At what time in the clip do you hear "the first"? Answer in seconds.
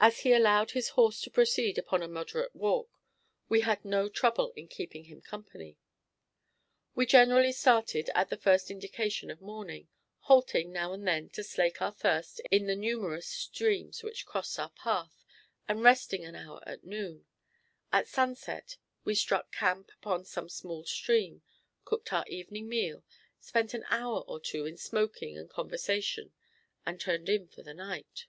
8.28-8.72